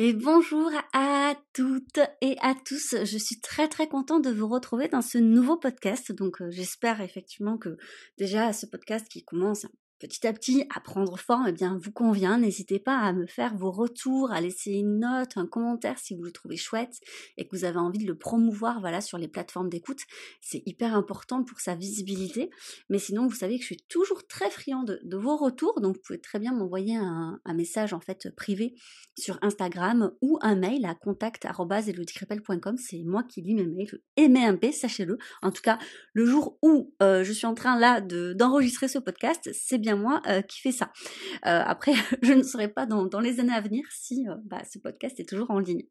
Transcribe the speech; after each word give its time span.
Et 0.00 0.12
bonjour 0.12 0.70
à 0.92 1.34
toutes 1.52 1.98
et 2.20 2.36
à 2.40 2.54
tous. 2.54 2.94
Je 3.02 3.18
suis 3.18 3.40
très 3.40 3.66
très 3.66 3.88
contente 3.88 4.22
de 4.22 4.30
vous 4.30 4.46
retrouver 4.46 4.86
dans 4.86 5.02
ce 5.02 5.18
nouveau 5.18 5.56
podcast. 5.56 6.12
Donc 6.12 6.40
euh, 6.40 6.52
j'espère 6.52 7.00
effectivement 7.00 7.58
que 7.58 7.76
déjà 8.16 8.52
ce 8.52 8.66
podcast 8.66 9.08
qui 9.08 9.24
commence 9.24 9.66
petit 9.98 10.26
à 10.26 10.32
petit 10.32 10.64
à 10.74 10.80
prendre 10.80 11.18
forme, 11.18 11.46
eh 11.48 11.52
bien, 11.52 11.78
vous 11.80 11.92
convient. 11.92 12.38
N'hésitez 12.38 12.78
pas 12.78 12.98
à 12.98 13.12
me 13.12 13.26
faire 13.26 13.56
vos 13.56 13.70
retours, 13.70 14.30
à 14.30 14.40
laisser 14.40 14.72
une 14.72 15.00
note, 15.00 15.36
un 15.36 15.46
commentaire 15.46 15.98
si 15.98 16.14
vous 16.14 16.22
le 16.22 16.32
trouvez 16.32 16.56
chouette 16.56 17.00
et 17.36 17.46
que 17.46 17.56
vous 17.56 17.64
avez 17.64 17.78
envie 17.78 17.98
de 17.98 18.06
le 18.06 18.16
promouvoir, 18.16 18.80
voilà, 18.80 19.00
sur 19.00 19.18
les 19.18 19.28
plateformes 19.28 19.68
d'écoute. 19.68 20.00
C'est 20.40 20.62
hyper 20.66 20.94
important 20.94 21.42
pour 21.42 21.60
sa 21.60 21.74
visibilité. 21.74 22.50
Mais 22.88 22.98
sinon, 22.98 23.26
vous 23.26 23.34
savez 23.34 23.56
que 23.56 23.62
je 23.62 23.66
suis 23.66 23.84
toujours 23.88 24.26
très 24.26 24.50
friand 24.50 24.84
de, 24.84 25.00
vos 25.16 25.36
retours, 25.36 25.80
donc 25.80 25.96
vous 25.96 26.02
pouvez 26.02 26.20
très 26.20 26.38
bien 26.38 26.52
m'envoyer 26.52 26.96
un, 26.96 27.40
message 27.54 27.92
en 27.92 27.98
fait 27.98 28.32
privé 28.36 28.76
sur 29.18 29.36
Instagram 29.42 30.12
ou 30.20 30.38
un 30.42 30.54
mail 30.54 30.84
à 30.84 30.94
contact@elodicrepel.com. 30.94 32.76
C'est 32.76 33.02
moi 33.02 33.24
qui 33.24 33.42
lis 33.42 33.54
mes 33.54 33.66
mails 33.66 34.00
et 34.16 34.28
mes 34.28 34.46
MP, 34.46 34.70
sachez-le. 34.70 35.18
En 35.42 35.50
tout 35.50 35.62
cas, 35.62 35.78
le 36.12 36.24
jour 36.24 36.56
où 36.62 36.94
euh, 37.02 37.24
je 37.24 37.32
suis 37.32 37.46
en 37.46 37.54
train 37.54 37.76
là 37.76 38.00
d'enregistrer 38.00 38.86
ce 38.86 39.00
podcast, 39.00 39.50
c'est 39.52 39.78
bien 39.78 39.87
moi 39.96 40.22
euh, 40.26 40.42
qui 40.42 40.60
fait 40.60 40.72
ça. 40.72 40.92
Euh, 41.46 41.62
après, 41.64 41.92
je 42.22 42.32
ne 42.32 42.42
saurais 42.42 42.68
pas 42.68 42.86
dans, 42.86 43.20
les 43.20 43.40
années 43.40 43.54
à 43.54 43.60
venir 43.60 43.84
si 43.90 44.26
euh, 44.28 44.34
bah, 44.44 44.62
ce 44.70 44.78
podcast 44.78 45.18
est 45.20 45.28
toujours 45.28 45.50
en 45.50 45.58
ligne. 45.58 45.84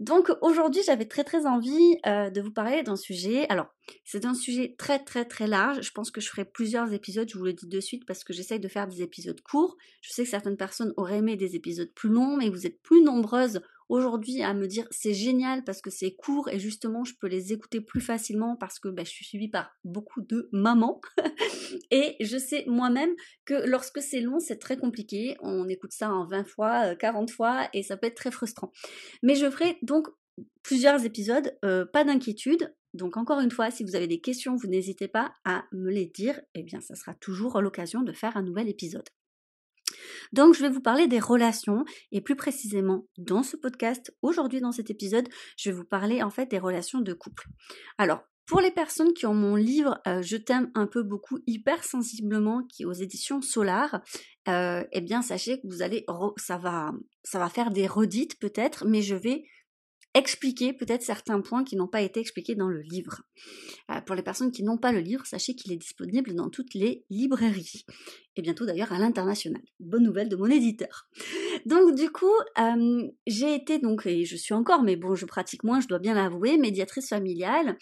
Donc 0.00 0.30
aujourd'hui, 0.42 0.82
j'avais 0.84 1.04
très 1.04 1.22
très 1.22 1.46
envie 1.46 1.96
de 2.04 2.40
vous 2.40 2.50
parler 2.50 2.82
d'un 2.82 2.96
sujet. 2.96 3.46
Alors, 3.48 3.68
c'est 4.04 4.24
un 4.24 4.34
sujet 4.34 4.74
très 4.76 4.98
très 4.98 5.24
très 5.24 5.46
large. 5.46 5.82
Je 5.82 5.92
pense 5.92 6.10
que 6.10 6.20
je 6.20 6.28
ferai 6.28 6.44
plusieurs 6.44 6.92
épisodes, 6.92 7.28
je 7.30 7.38
vous 7.38 7.44
le 7.44 7.52
dis 7.52 7.68
de 7.68 7.78
suite, 7.78 8.04
parce 8.04 8.24
que 8.24 8.32
j'essaye 8.32 8.58
de 8.58 8.66
faire 8.66 8.88
des 8.88 9.02
épisodes 9.02 9.40
courts. 9.40 9.76
Je 10.00 10.10
sais 10.12 10.24
que 10.24 10.28
certaines 10.28 10.56
personnes 10.56 10.92
auraient 10.96 11.18
aimé 11.18 11.36
des 11.36 11.54
épisodes 11.54 11.92
plus 11.94 12.08
longs, 12.08 12.36
mais 12.36 12.50
vous 12.50 12.66
êtes 12.66 12.82
plus 12.82 13.04
nombreuses 13.04 13.60
aujourd'hui 13.88 14.42
à 14.42 14.54
me 14.54 14.66
dire 14.66 14.86
c'est 14.90 15.14
génial 15.14 15.64
parce 15.64 15.80
que 15.80 15.90
c'est 15.90 16.14
court 16.14 16.48
et 16.48 16.58
justement 16.58 17.04
je 17.04 17.14
peux 17.20 17.26
les 17.26 17.52
écouter 17.52 17.80
plus 17.80 18.00
facilement 18.00 18.56
parce 18.56 18.78
que 18.78 18.88
bah, 18.88 19.04
je 19.04 19.10
suis 19.10 19.24
suivie 19.24 19.48
par 19.48 19.70
beaucoup 19.84 20.22
de 20.22 20.48
mamans 20.52 21.00
et 21.90 22.16
je 22.20 22.38
sais 22.38 22.64
moi-même 22.66 23.14
que 23.44 23.66
lorsque 23.66 24.00
c'est 24.00 24.20
long 24.20 24.38
c'est 24.38 24.58
très 24.58 24.76
compliqué 24.76 25.36
on 25.40 25.68
écoute 25.68 25.92
ça 25.92 26.10
en 26.10 26.26
20 26.26 26.44
fois 26.44 26.94
40 26.94 27.28
euh, 27.28 27.32
fois 27.32 27.68
et 27.72 27.82
ça 27.82 27.96
peut 27.96 28.06
être 28.06 28.16
très 28.16 28.30
frustrant 28.30 28.72
mais 29.22 29.34
je 29.34 29.50
ferai 29.50 29.78
donc 29.82 30.08
plusieurs 30.62 31.04
épisodes 31.04 31.56
euh, 31.64 31.84
pas 31.84 32.04
d'inquiétude 32.04 32.74
donc 32.94 33.16
encore 33.16 33.40
une 33.40 33.50
fois, 33.50 33.72
si 33.72 33.82
vous 33.82 33.96
avez 33.96 34.06
des 34.06 34.20
questions, 34.20 34.54
vous 34.54 34.68
n'hésitez 34.68 35.08
pas 35.08 35.32
à 35.44 35.64
me 35.72 35.90
les 35.90 36.06
dire. 36.06 36.38
Et 36.54 36.60
eh 36.60 36.62
bien, 36.62 36.80
ça 36.80 36.94
sera 36.94 37.12
toujours 37.12 37.60
l'occasion 37.60 38.02
de 38.02 38.12
faire 38.12 38.36
un 38.36 38.42
nouvel 38.42 38.68
épisode. 38.68 39.08
Donc 40.32 40.54
je 40.54 40.62
vais 40.62 40.70
vous 40.70 40.80
parler 40.80 41.06
des 41.06 41.20
relations 41.20 41.84
et 42.12 42.20
plus 42.20 42.36
précisément 42.36 43.06
dans 43.18 43.42
ce 43.42 43.56
podcast, 43.56 44.14
aujourd'hui 44.22 44.60
dans 44.60 44.72
cet 44.72 44.90
épisode, 44.90 45.28
je 45.56 45.70
vais 45.70 45.76
vous 45.76 45.84
parler 45.84 46.22
en 46.22 46.30
fait 46.30 46.50
des 46.50 46.58
relations 46.58 47.00
de 47.00 47.12
couple. 47.12 47.46
Alors 47.98 48.22
pour 48.46 48.60
les 48.60 48.70
personnes 48.70 49.14
qui 49.14 49.24
ont 49.24 49.34
mon 49.34 49.56
livre 49.56 50.00
euh, 50.06 50.20
Je 50.20 50.36
t'aime 50.36 50.70
un 50.74 50.86
peu 50.86 51.02
beaucoup 51.02 51.38
hyper 51.46 51.82
sensiblement 51.82 52.62
qui 52.64 52.82
est 52.82 52.86
aux 52.86 52.92
éditions 52.92 53.40
Solar, 53.40 54.02
euh, 54.48 54.84
eh 54.92 55.00
bien 55.00 55.22
sachez 55.22 55.60
que 55.60 55.66
vous 55.66 55.82
allez 55.82 56.04
ça 56.36 56.58
va 56.58 56.92
ça 57.22 57.38
va 57.38 57.48
faire 57.48 57.70
des 57.70 57.86
redites 57.86 58.38
peut-être, 58.38 58.86
mais 58.86 59.00
je 59.00 59.14
vais 59.14 59.44
expliquer 60.14 60.72
peut-être 60.72 61.02
certains 61.02 61.40
points 61.40 61.64
qui 61.64 61.76
n'ont 61.76 61.88
pas 61.88 62.00
été 62.00 62.20
expliqués 62.20 62.54
dans 62.54 62.68
le 62.68 62.80
livre. 62.80 63.22
Euh, 63.90 64.00
pour 64.00 64.14
les 64.14 64.22
personnes 64.22 64.52
qui 64.52 64.62
n'ont 64.62 64.78
pas 64.78 64.92
le 64.92 65.00
livre, 65.00 65.26
sachez 65.26 65.54
qu'il 65.54 65.72
est 65.72 65.76
disponible 65.76 66.34
dans 66.34 66.48
toutes 66.48 66.74
les 66.74 67.04
librairies 67.10 67.84
et 68.36 68.42
bientôt 68.42 68.66
d'ailleurs 68.66 68.92
à 68.92 68.98
l'international. 68.98 69.62
Bonne 69.80 70.02
nouvelle 70.02 70.28
de 70.28 70.36
mon 70.36 70.46
éditeur. 70.46 71.08
Donc 71.66 71.94
du 71.94 72.10
coup, 72.10 72.32
euh, 72.58 73.08
j'ai 73.26 73.54
été 73.54 73.78
donc 73.78 74.06
et 74.06 74.24
je 74.24 74.36
suis 74.36 74.54
encore, 74.54 74.82
mais 74.82 74.96
bon, 74.96 75.14
je 75.14 75.26
pratique 75.26 75.64
moins, 75.64 75.80
je 75.80 75.88
dois 75.88 75.98
bien 75.98 76.14
l'avouer, 76.14 76.58
médiatrice 76.58 77.08
familiale 77.08 77.76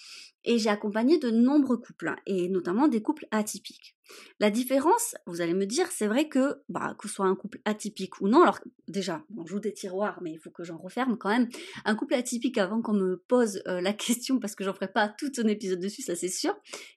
et 0.45 0.59
j'ai 0.59 0.71
accompagné 0.71 1.19
de 1.19 1.31
nombreux 1.31 1.79
couples 1.79 2.09
hein, 2.09 2.17
et 2.27 2.49
notamment 2.49 2.89
des 2.89 3.03
couples 3.03 3.27
atypiques. 3.31 3.97
La 4.41 4.51
différence, 4.51 5.15
vous 5.27 5.41
allez 5.41 5.55
me 5.55 5.67
dire, 5.67 5.91
c'est 5.91 6.07
vrai 6.07 6.29
que, 6.29 6.63
bah, 6.69 6.95
que 6.99 7.09
ce 7.09 7.15
soit 7.15 7.27
un 7.27 7.37
couple 7.37 7.61
atypique 7.65 8.21
ou 8.21 8.29
non, 8.29 8.43
alors 8.43 8.61
déjà, 8.89 9.25
on 9.37 9.47
joue 9.47 9.61
des 9.61 9.73
tiroirs, 9.73 10.19
mais 10.23 10.33
il 10.33 10.39
faut 10.39 10.51
que 10.51 10.65
j'en 10.65 10.79
referme 10.79 11.17
quand 11.17 11.29
même. 11.29 11.49
Un 11.85 11.95
couple 11.95 12.15
atypique, 12.15 12.59
avant 12.59 12.83
qu'on 12.83 12.95
me 12.95 13.17
pose 13.29 13.63
euh, 13.67 13.81
la 13.81 13.93
question, 13.93 14.39
parce 14.39 14.55
que 14.55 14.65
j'en 14.65 14.75
ferai 14.75 14.93
pas 14.93 15.09
tout 15.09 15.33
un 15.39 15.49
épisode 15.49 15.81
dessus, 15.81 16.03
ça 16.03 16.17
c'est 16.17 16.29
sûr. 16.29 16.55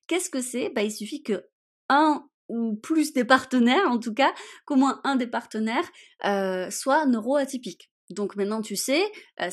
Qu'est-ce 0.07 0.29
que 0.29 0.41
c'est? 0.41 0.69
Bah, 0.69 0.83
il 0.83 0.91
suffit 0.91 1.23
que 1.23 1.45
un 1.89 2.27
ou 2.47 2.75
plus 2.75 3.13
des 3.13 3.25
partenaires, 3.25 3.89
en 3.89 3.99
tout 3.99 4.13
cas, 4.13 4.33
qu'au 4.65 4.75
moins 4.75 5.01
un 5.03 5.15
des 5.15 5.27
partenaires 5.27 5.89
euh, 6.25 6.69
soit 6.69 7.05
neuroatypique. 7.05 7.91
Donc 8.09 8.35
maintenant 8.35 8.61
tu 8.61 8.75
sais, 8.75 9.03
euh, 9.41 9.49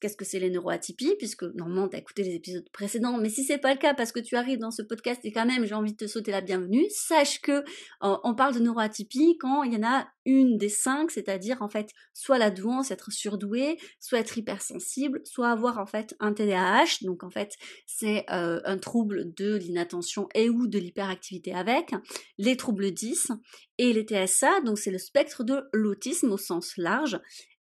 qu'est-ce 0.00 0.16
que 0.16 0.24
c'est 0.24 0.40
les 0.40 0.50
neuroatypies, 0.50 1.14
puisque 1.18 1.42
normalement 1.42 1.88
tu 1.88 1.96
as 1.96 2.00
écouté 2.00 2.22
les 2.22 2.34
épisodes 2.34 2.68
précédents, 2.72 3.18
mais 3.18 3.28
si 3.28 3.44
c'est 3.44 3.58
pas 3.58 3.72
le 3.72 3.78
cas 3.78 3.94
parce 3.94 4.12
que 4.12 4.20
tu 4.20 4.36
arrives 4.36 4.58
dans 4.58 4.70
ce 4.70 4.82
podcast 4.82 5.20
et 5.24 5.32
quand 5.32 5.46
même 5.46 5.64
j'ai 5.64 5.74
envie 5.74 5.92
de 5.92 5.96
te 5.96 6.06
sauter 6.06 6.32
la 6.32 6.40
bienvenue, 6.40 6.84
sache 6.90 7.40
que 7.40 7.64
on 8.00 8.34
parle 8.34 8.54
de 8.54 8.60
neuroatypie 8.60 9.36
quand 9.38 9.62
il 9.62 9.72
y 9.72 9.76
en 9.76 9.86
a 9.86 10.08
une 10.26 10.58
des 10.58 10.68
cinq, 10.68 11.10
c'est-à-dire 11.10 11.62
en 11.62 11.68
fait 11.68 11.90
soit 12.12 12.38
la 12.38 12.50
douance, 12.50 12.90
être 12.90 13.10
surdoué, 13.10 13.78
soit 13.98 14.18
être 14.18 14.36
hypersensible, 14.36 15.20
soit 15.24 15.50
avoir 15.50 15.78
en 15.78 15.86
fait 15.86 16.14
un 16.20 16.32
TDAH, 16.32 17.02
donc 17.02 17.24
en 17.24 17.30
fait 17.30 17.54
c'est 17.86 18.24
euh, 18.30 18.60
un 18.64 18.78
trouble 18.78 19.32
de 19.34 19.56
l'inattention 19.56 20.28
et 20.34 20.50
ou 20.50 20.66
de 20.66 20.78
l'hyperactivité 20.78 21.54
avec, 21.54 21.92
les 22.38 22.56
troubles 22.56 22.90
10 22.90 23.32
et 23.78 23.92
les 23.92 24.04
TSA, 24.04 24.60
donc 24.62 24.78
c'est 24.78 24.90
le 24.90 24.98
spectre 24.98 25.44
de 25.44 25.62
l'autisme 25.72 26.32
au 26.32 26.38
sens 26.38 26.76
large, 26.76 27.18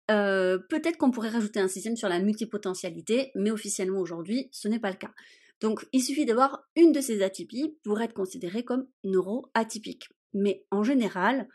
euh, 0.09 0.57
peut-être 0.57 0.97
qu'on 0.97 1.11
pourrait 1.11 1.29
rajouter 1.29 1.59
un 1.59 1.67
sixième 1.67 1.95
sur 1.95 2.09
la 2.09 2.19
multipotentialité, 2.19 3.31
mais 3.35 3.51
officiellement 3.51 3.99
aujourd'hui, 3.99 4.49
ce 4.51 4.67
n'est 4.67 4.79
pas 4.79 4.91
le 4.91 4.97
cas. 4.97 5.11
Donc, 5.61 5.87
il 5.91 6.01
suffit 6.01 6.25
d'avoir 6.25 6.63
une 6.75 6.91
de 6.91 7.01
ces 7.01 7.21
atypies 7.21 7.77
pour 7.83 8.01
être 8.01 8.13
considéré 8.13 8.63
comme 8.63 8.87
neuroatypique. 9.03 10.09
Mais 10.33 10.65
en 10.71 10.83
général, 10.83 11.47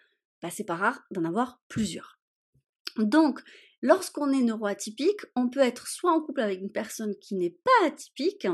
bah, 0.42 0.50
c'est 0.50 0.64
pas 0.64 0.76
rare 0.76 1.04
d'en 1.10 1.24
avoir 1.24 1.60
plusieurs. 1.68 2.18
Donc, 2.96 3.40
lorsqu'on 3.82 4.30
est 4.32 4.42
neuroatypique, 4.42 5.20
on 5.36 5.48
peut 5.48 5.60
être 5.60 5.88
soit 5.88 6.12
en 6.12 6.20
couple 6.20 6.40
avec 6.40 6.60
une 6.60 6.72
personne 6.72 7.14
qui 7.20 7.34
n'est 7.34 7.56
pas 7.64 7.86
atypique, 7.86 8.46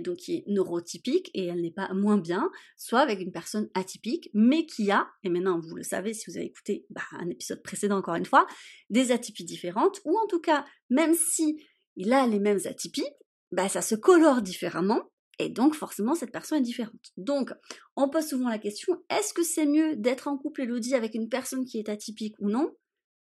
donc 0.00 0.16
qui 0.16 0.36
est 0.36 0.44
neurotypique 0.46 1.30
et 1.34 1.46
elle 1.46 1.60
n'est 1.60 1.70
pas 1.70 1.92
moins 1.94 2.18
bien, 2.18 2.50
soit 2.76 3.00
avec 3.00 3.20
une 3.20 3.32
personne 3.32 3.68
atypique, 3.74 4.30
mais 4.34 4.66
qui 4.66 4.90
a, 4.90 5.08
et 5.22 5.28
maintenant 5.28 5.60
vous 5.60 5.76
le 5.76 5.82
savez 5.82 6.14
si 6.14 6.30
vous 6.30 6.36
avez 6.36 6.46
écouté 6.46 6.86
bah, 6.90 7.02
un 7.12 7.28
épisode 7.28 7.62
précédent 7.62 7.98
encore 7.98 8.14
une 8.14 8.24
fois, 8.24 8.46
des 8.90 9.12
atypies 9.12 9.44
différentes, 9.44 10.00
ou 10.04 10.18
en 10.18 10.26
tout 10.26 10.40
cas, 10.40 10.64
même 10.90 11.14
si 11.14 11.62
il 11.96 12.12
a 12.12 12.26
les 12.26 12.38
mêmes 12.38 12.60
atypies, 12.64 13.08
bah, 13.52 13.68
ça 13.68 13.82
se 13.82 13.94
colore 13.94 14.42
différemment, 14.42 15.02
et 15.38 15.48
donc 15.48 15.74
forcément 15.74 16.14
cette 16.14 16.32
personne 16.32 16.58
est 16.58 16.62
différente. 16.62 17.12
Donc 17.16 17.52
on 17.96 18.08
pose 18.08 18.26
souvent 18.26 18.48
la 18.48 18.58
question, 18.58 19.02
est-ce 19.10 19.32
que 19.32 19.42
c'est 19.42 19.66
mieux 19.66 19.96
d'être 19.96 20.28
en 20.28 20.36
couple, 20.36 20.62
Elodie, 20.62 20.94
avec 20.94 21.14
une 21.14 21.28
personne 21.28 21.64
qui 21.64 21.78
est 21.78 21.88
atypique 21.88 22.34
ou 22.40 22.50
non? 22.50 22.72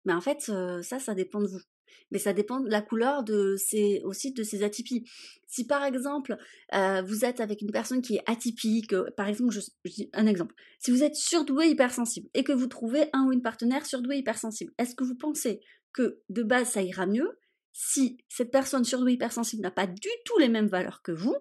Mais 0.05 0.13
en 0.13 0.21
fait, 0.21 0.49
euh, 0.49 0.83
ça, 0.83 0.99
ça 0.99 1.15
dépend 1.15 1.41
de 1.41 1.47
vous 1.47 1.61
mais 2.11 2.19
ça 2.19 2.33
dépend 2.33 2.61
de 2.61 2.71
la 2.71 2.83
couleur 2.83 3.23
de 3.25 3.57
ces, 3.57 4.01
aussi 4.05 4.33
de 4.33 4.43
ces 4.43 4.63
atypies. 4.63 5.05
Si 5.47 5.67
par 5.67 5.85
exemple 5.85 6.37
euh, 6.75 7.03
vous 7.03 7.25
êtes 7.25 7.41
avec 7.41 7.63
une 7.63 7.71
personne 7.71 8.03
qui 8.03 8.17
est 8.17 8.23
atypique, 8.27 8.93
euh, 8.93 9.11
par 9.17 9.29
exemple, 9.29 9.53
je, 9.53 9.61
dis 9.85 10.11
un 10.13 10.27
exemple, 10.27 10.55
si 10.79 10.91
vous 10.91 11.03
êtes 11.03 11.17
surdoué 11.17 11.69
hypersensible 11.69 12.29
et 12.35 12.45
que 12.45 12.53
vous 12.53 12.67
trouvez 12.67 13.09
un 13.13 13.27
ou 13.27 13.33
une 13.33 13.43
partenaire 13.43 13.87
surdoué 13.87 14.19
hypersensible, 14.19 14.73
est-ce 14.79 14.95
que 14.95 15.05
vous 15.05 15.17
pensez 15.17 15.61
que 15.93 16.21
de 16.29 16.43
base 16.43 16.71
ça 16.71 16.83
ira 16.83 17.07
mieux 17.07 17.39
si 17.73 18.19
cette 18.29 18.51
personne 18.51 18.85
surdouée 18.85 19.15
hypersensible 19.15 19.63
n'a 19.63 19.71
pas 19.71 19.87
du 19.87 20.09
tout 20.25 20.39
les 20.39 20.49
mêmes 20.49 20.69
valeurs 20.69 21.03
que 21.03 21.13
vous, 21.13 21.37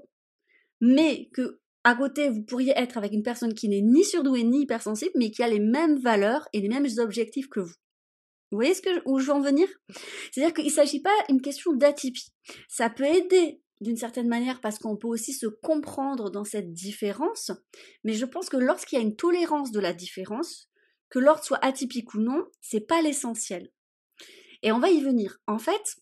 mais 0.79 1.29
que 1.33 1.61
à 1.83 1.95
côté, 1.95 2.29
vous 2.29 2.43
pourriez 2.43 2.73
être 2.75 2.97
avec 2.97 3.11
une 3.11 3.23
personne 3.23 3.55
qui 3.55 3.67
n'est 3.67 3.81
ni 3.81 4.03
surdouée 4.03 4.43
ni 4.43 4.61
hypersensible, 4.61 5.13
mais 5.15 5.31
qui 5.31 5.41
a 5.41 5.47
les 5.47 5.59
mêmes 5.59 5.97
valeurs 5.99 6.47
et 6.53 6.61
les 6.61 6.69
mêmes 6.69 6.87
objectifs 6.99 7.49
que 7.49 7.59
vous? 7.59 7.73
Vous 8.51 8.57
voyez 8.57 8.73
ce 8.73 8.81
que, 8.81 9.01
où 9.05 9.19
je 9.19 9.27
veux 9.27 9.33
en 9.33 9.41
venir? 9.41 9.67
C'est-à-dire 10.31 10.53
qu'il 10.53 10.65
ne 10.65 10.71
s'agit 10.71 11.01
pas 11.01 11.15
d'une 11.29 11.41
question 11.41 11.73
d'atypie. 11.73 12.33
Ça 12.67 12.89
peut 12.89 13.05
aider 13.05 13.61
d'une 13.79 13.97
certaine 13.97 14.27
manière 14.27 14.61
parce 14.61 14.77
qu'on 14.77 14.97
peut 14.97 15.07
aussi 15.07 15.33
se 15.33 15.47
comprendre 15.47 16.29
dans 16.29 16.43
cette 16.43 16.71
différence, 16.71 17.51
mais 18.03 18.13
je 18.13 18.25
pense 18.25 18.49
que 18.49 18.57
lorsqu'il 18.57 18.99
y 18.99 19.01
a 19.01 19.03
une 19.03 19.15
tolérance 19.15 19.71
de 19.71 19.79
la 19.79 19.93
différence, 19.93 20.69
que 21.09 21.19
l'ordre 21.19 21.43
soit 21.43 21.63
atypique 21.63 22.13
ou 22.13 22.19
non, 22.19 22.45
c'est 22.61 22.87
pas 22.87 23.01
l'essentiel. 23.01 23.71
Et 24.63 24.71
on 24.71 24.79
va 24.79 24.89
y 24.89 25.01
venir. 25.01 25.37
En 25.47 25.57
fait, 25.57 25.97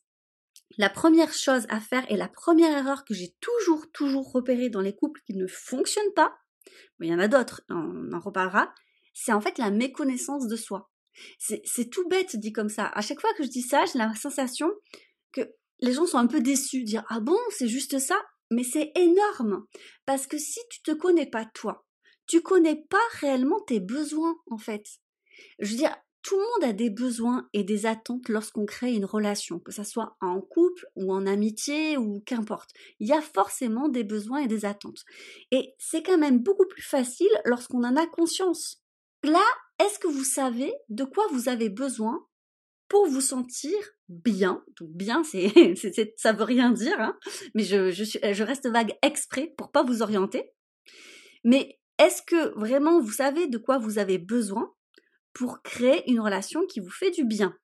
la 0.77 0.89
première 0.89 1.33
chose 1.33 1.65
à 1.69 1.79
faire 1.79 2.09
et 2.11 2.17
la 2.17 2.27
première 2.27 2.77
erreur 2.77 3.05
que 3.05 3.13
j'ai 3.13 3.35
toujours, 3.39 3.89
toujours 3.91 4.31
repérée 4.31 4.69
dans 4.69 4.81
les 4.81 4.95
couples 4.95 5.21
qui 5.25 5.35
ne 5.35 5.47
fonctionnent 5.47 6.13
pas, 6.15 6.37
il 7.01 7.07
y 7.07 7.13
en 7.13 7.19
a 7.19 7.27
d'autres, 7.27 7.61
on 7.69 8.11
en 8.11 8.19
reparlera, 8.19 8.73
c'est 9.13 9.33
en 9.33 9.41
fait 9.41 9.57
la 9.57 9.71
méconnaissance 9.71 10.47
de 10.47 10.55
soi. 10.55 10.91
C'est 11.37 11.89
tout 11.89 12.07
bête 12.07 12.35
dit 12.35 12.51
comme 12.51 12.69
ça. 12.69 12.87
À 12.93 13.01
chaque 13.01 13.21
fois 13.21 13.33
que 13.33 13.43
je 13.43 13.49
dis 13.49 13.61
ça, 13.61 13.85
j'ai 13.85 13.99
la 13.99 14.13
sensation 14.15 14.69
que 15.31 15.41
les 15.79 15.93
gens 15.93 16.05
sont 16.05 16.17
un 16.17 16.27
peu 16.27 16.41
déçus, 16.41 16.83
dire 16.83 17.03
ah 17.09 17.19
bon, 17.19 17.37
c'est 17.51 17.67
juste 17.67 17.99
ça, 17.99 18.19
mais 18.51 18.63
c'est 18.63 18.91
énorme 18.95 19.65
parce 20.05 20.27
que 20.27 20.37
si 20.37 20.59
tu 20.69 20.81
te 20.81 20.91
connais 20.91 21.29
pas 21.29 21.45
toi, 21.45 21.85
tu 22.27 22.41
connais 22.41 22.83
pas 22.89 22.97
réellement 23.19 23.59
tes 23.61 23.79
besoins 23.79 24.35
en 24.47 24.57
fait. 24.57 24.85
Je 25.59 25.71
veux 25.71 25.77
dire, 25.77 25.95
tout 26.21 26.35
le 26.35 26.41
monde 26.41 26.69
a 26.69 26.73
des 26.73 26.89
besoins 26.89 27.47
et 27.53 27.63
des 27.63 27.85
attentes 27.85 28.27
lorsqu'on 28.27 28.65
crée 28.65 28.93
une 28.93 29.05
relation, 29.05 29.59
que 29.59 29.71
ce 29.71 29.83
soit 29.83 30.17
en 30.21 30.41
couple 30.41 30.85
ou 30.95 31.13
en 31.13 31.25
amitié 31.25 31.97
ou 31.97 32.21
qu'importe. 32.25 32.71
Il 32.99 33.07
y 33.07 33.13
a 33.13 33.21
forcément 33.21 33.87
des 33.87 34.03
besoins 34.03 34.39
et 34.39 34.47
des 34.47 34.65
attentes. 34.65 35.05
Et 35.51 35.73
c'est 35.77 36.03
quand 36.03 36.17
même 36.17 36.39
beaucoup 36.39 36.67
plus 36.67 36.81
facile 36.81 37.31
lorsqu'on 37.45 37.83
en 37.83 37.95
a 37.95 38.05
conscience. 38.05 38.78
Là, 39.23 39.43
est-ce 39.79 39.99
que 39.99 40.07
vous 40.07 40.23
savez 40.23 40.73
de 40.89 41.03
quoi 41.03 41.25
vous 41.31 41.49
avez 41.49 41.69
besoin 41.69 42.25
pour 42.87 43.07
vous 43.07 43.21
sentir 43.21 43.77
bien? 44.07 44.63
Donc 44.79 44.89
bien, 44.91 45.23
c'est, 45.23 45.51
ça 46.17 46.33
veut 46.33 46.43
rien 46.43 46.71
dire, 46.71 46.99
hein, 46.99 47.17
mais 47.53 47.63
je, 47.63 47.91
je 47.91 48.43
reste 48.43 48.67
vague 48.67 48.97
exprès 49.01 49.53
pour 49.57 49.71
pas 49.71 49.83
vous 49.83 50.01
orienter. 50.01 50.51
Mais 51.43 51.79
est-ce 51.97 52.21
que 52.21 52.57
vraiment 52.59 52.99
vous 52.99 53.11
savez 53.11 53.47
de 53.47 53.57
quoi 53.57 53.77
vous 53.77 53.99
avez 53.99 54.17
besoin 54.17 54.73
pour 55.33 55.61
créer 55.61 56.09
une 56.09 56.19
relation 56.19 56.65
qui 56.65 56.79
vous 56.79 56.89
fait 56.89 57.11
du 57.11 57.25
bien? 57.25 57.55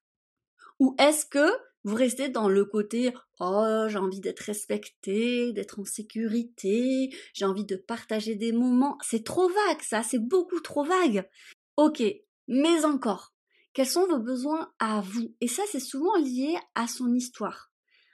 Ou 0.80 0.96
est-ce 1.00 1.25
que 1.25 1.50
vous 1.85 1.95
restez 1.95 2.27
dans 2.27 2.49
le 2.49 2.65
côté 2.65 3.13
oh 3.39 3.85
j'ai 3.87 3.97
envie 3.97 4.19
d'être 4.19 4.41
respecté, 4.41 5.53
d'être 5.53 5.79
en 5.79 5.85
sécurité, 5.85 7.15
j'ai 7.33 7.45
envie 7.45 7.63
de 7.63 7.77
partager 7.77 8.35
des 8.35 8.51
moments. 8.51 8.97
C'est 9.01 9.23
trop 9.23 9.47
vague 9.47 9.81
ça, 9.81 10.03
c'est 10.03 10.19
beaucoup 10.19 10.59
trop 10.59 10.83
vague. 10.83 11.29
Ok, 11.77 12.03
mais 12.47 12.85
encore, 12.85 13.33
quels 13.73 13.87
sont 13.87 14.07
vos 14.07 14.19
besoins 14.19 14.73
à 14.79 15.01
vous? 15.01 15.35
Et 15.41 15.47
ça, 15.47 15.63
c'est 15.69 15.79
souvent 15.79 16.15
lié 16.17 16.57
à 16.75 16.87
son 16.87 17.13
histoire, 17.13 17.71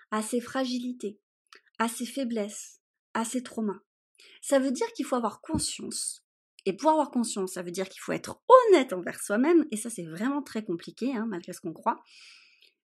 à 0.10 0.22
ses 0.22 0.42
fragilités, 0.42 1.20
à 1.78 1.88
ses 1.88 2.06
faiblesses, 2.06 2.82
à 3.14 3.26
ses 3.26 3.44
traumas. 3.44 3.80
Ça 4.42 4.60
veut 4.60 4.72
dire 4.72 4.92
qu'il 4.94 5.06
faut 5.06 5.16
avoir 5.16 5.40
conscience. 5.42 6.26
Et 6.66 6.74
pour 6.74 6.90
avoir 6.90 7.12
conscience, 7.12 7.54
ça 7.54 7.62
veut 7.62 7.72
dire 7.72 7.88
qu'il 7.90 8.02
faut 8.02 8.12
être 8.12 8.42
honnête 8.48 8.94
envers 8.94 9.20
soi-même, 9.20 9.66
et 9.72 9.78
ça 9.78 9.90
c'est 9.90 10.06
vraiment 10.06 10.42
très 10.42 10.64
compliqué, 10.64 11.16
hein, 11.16 11.26
malgré 11.28 11.54
ce 11.54 11.62
qu'on 11.62 11.74
croit, 11.74 12.02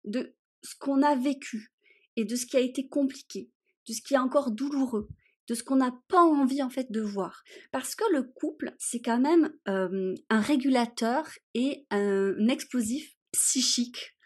de 0.04 0.34
ce 0.64 0.74
qu'on 0.78 1.02
a 1.02 1.14
vécu 1.14 1.72
et 2.16 2.24
de 2.24 2.36
ce 2.36 2.46
qui 2.46 2.56
a 2.56 2.60
été 2.60 2.88
compliqué, 2.88 3.50
de 3.88 3.92
ce 3.92 4.02
qui 4.02 4.14
est 4.14 4.18
encore 4.18 4.50
douloureux, 4.50 5.08
de 5.48 5.54
ce 5.54 5.62
qu'on 5.62 5.76
n'a 5.76 5.94
pas 6.08 6.22
envie 6.22 6.62
en 6.62 6.70
fait 6.70 6.90
de 6.90 7.00
voir. 7.00 7.44
Parce 7.70 7.94
que 7.94 8.04
le 8.12 8.22
couple, 8.22 8.74
c'est 8.78 9.00
quand 9.00 9.20
même 9.20 9.52
un 9.66 10.40
régulateur 10.40 11.28
et 11.54 11.86
un 11.90 12.48
explosif 12.48 13.14
psychique. 13.32 14.16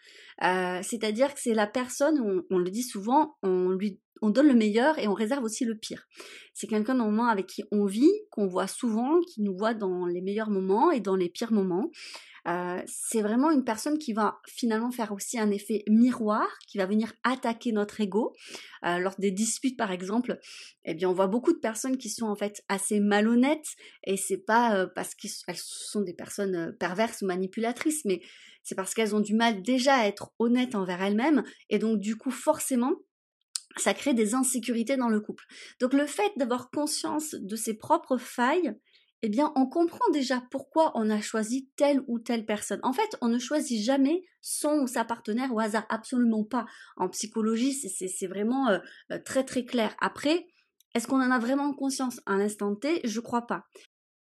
C'est-à-dire 0.41 1.33
que 1.33 1.41
c'est 1.41 1.53
la 1.53 1.67
personne, 1.67 2.19
on, 2.21 2.43
on, 2.49 2.57
le 2.59 2.69
dit 2.69 2.83
souvent, 2.83 3.37
on 3.43 3.69
lui 3.69 3.99
on 4.21 4.29
donne 4.29 4.47
le 4.47 4.55
meilleur 4.55 4.99
et 4.99 5.07
on 5.07 5.13
réserve 5.13 5.43
aussi 5.43 5.65
le 5.65 5.75
pire. 5.75 6.07
C'est 6.53 6.67
quelqu'un 6.67 6.93
normalement 6.93 7.27
avec 7.27 7.47
qui 7.47 7.63
on 7.71 7.85
vit, 7.85 8.11
qu'on 8.31 8.47
voit 8.47 8.67
souvent, 8.67 9.19
qui 9.21 9.41
nous 9.41 9.55
voit 9.55 9.73
dans 9.73 10.05
les 10.05 10.21
meilleurs 10.21 10.49
moments 10.49 10.91
et 10.91 10.99
dans 10.99 11.15
les 11.15 11.29
pires 11.29 11.51
moments. 11.51 11.89
Euh, 12.47 12.81
c'est 12.87 13.21
vraiment 13.21 13.51
une 13.51 13.63
personne 13.63 13.97
qui 13.97 14.13
va 14.13 14.39
finalement 14.47 14.91
faire 14.91 15.11
aussi 15.11 15.39
un 15.39 15.51
effet 15.51 15.83
miroir, 15.87 16.47
qui 16.67 16.77
va 16.77 16.85
venir 16.85 17.13
attaquer 17.23 17.71
notre 17.71 18.01
ego. 18.01 18.33
Euh, 18.85 18.97
lors 18.97 19.15
des 19.19 19.31
disputes, 19.31 19.77
par 19.77 19.91
exemple, 19.91 20.39
eh 20.85 20.93
bien, 20.93 21.09
on 21.09 21.13
voit 21.13 21.27
beaucoup 21.27 21.53
de 21.53 21.59
personnes 21.59 21.97
qui 21.97 22.09
sont 22.09 22.27
en 22.27 22.35
fait 22.35 22.63
assez 22.69 22.99
malhonnêtes, 22.99 23.75
et 24.05 24.17
c'est 24.17 24.37
pas 24.37 24.75
euh, 24.75 24.87
parce 24.87 25.15
qu'elles 25.15 25.57
sont 25.57 26.01
des 26.01 26.13
personnes 26.13 26.75
perverses 26.79 27.21
ou 27.21 27.25
manipulatrices, 27.25 28.05
mais 28.05 28.21
c'est 28.63 28.75
parce 28.75 28.93
qu'elles 28.93 29.15
ont 29.15 29.19
du 29.19 29.35
mal 29.35 29.61
déjà 29.61 29.95
à 29.95 30.07
être 30.07 30.31
honnêtes 30.39 30.75
envers 30.75 31.01
elles-mêmes, 31.01 31.43
et 31.69 31.79
donc 31.79 31.99
du 31.99 32.15
coup, 32.15 32.31
forcément, 32.31 32.93
ça 33.77 33.93
crée 33.93 34.13
des 34.13 34.35
insécurités 34.35 34.97
dans 34.97 35.09
le 35.09 35.19
couple. 35.19 35.45
Donc 35.79 35.93
le 35.93 36.05
fait 36.05 36.31
d'avoir 36.37 36.69
conscience 36.71 37.35
de 37.35 37.55
ses 37.55 37.75
propres 37.75 38.17
failles, 38.17 38.75
eh 39.21 39.29
bien, 39.29 39.51
on 39.55 39.67
comprend 39.67 40.09
déjà 40.13 40.41
pourquoi 40.49 40.93
on 40.95 41.09
a 41.09 41.19
choisi 41.19 41.69
telle 41.75 42.01
ou 42.07 42.19
telle 42.19 42.45
personne. 42.45 42.79
En 42.83 42.93
fait, 42.93 43.17
on 43.21 43.27
ne 43.27 43.37
choisit 43.37 43.83
jamais 43.83 44.23
son 44.41 44.79
ou 44.79 44.87
sa 44.87 45.03
partenaire 45.03 45.53
au 45.53 45.59
hasard, 45.59 45.85
absolument 45.89 46.45
pas. 46.45 46.65
En 46.95 47.09
psychologie, 47.09 47.73
c'est 47.73 48.27
vraiment 48.27 48.69
euh, 48.69 48.79
euh, 49.11 49.19
très 49.23 49.43
très 49.43 49.65
clair. 49.65 49.93
Après, 49.99 50.47
est-ce 50.95 51.05
qu'on 51.05 51.21
en 51.21 51.31
a 51.31 51.39
vraiment 51.39 51.73
conscience 51.73 52.21
à 52.25 52.37
l'instant 52.37 52.75
T? 52.75 53.01
Je 53.03 53.19
crois 53.19 53.45
pas. 53.45 53.65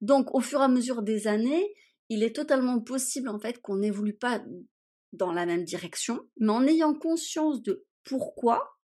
Donc, 0.01 0.33
au 0.33 0.39
fur 0.39 0.61
et 0.61 0.63
à 0.63 0.67
mesure 0.67 1.03
des 1.03 1.27
années, 1.27 1.65
il 2.09 2.23
est 2.23 2.35
totalement 2.35 2.79
possible 2.79 3.29
en 3.29 3.39
fait 3.39 3.61
qu'on 3.61 3.77
n'évolue 3.77 4.17
pas 4.17 4.41
dans 5.13 5.31
la 5.31 5.45
même 5.45 5.63
direction, 5.63 6.21
mais 6.39 6.51
en 6.51 6.65
ayant 6.65 6.93
conscience 6.93 7.61
de 7.61 7.85
pourquoi, 8.03 8.76